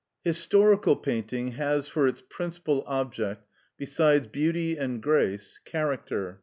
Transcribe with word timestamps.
Historical 0.25 0.95
painting 0.95 1.49
has 1.51 1.87
for 1.87 2.07
its 2.07 2.23
principal 2.27 2.83
object, 2.87 3.45
besides 3.77 4.25
beauty 4.25 4.75
and 4.75 4.99
grace, 4.99 5.59
character. 5.63 6.39